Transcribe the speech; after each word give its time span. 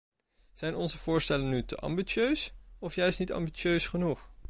Zijn 0.53 0.75
onze 0.75 0.97
voorstellen 0.97 1.49
nu 1.49 1.65
te 1.65 1.75
ambitieus, 1.77 2.53
of 2.79 2.95
juist 2.95 3.19
niet 3.19 3.31
ambitieus 3.31 3.87
genoeg? 3.87 4.31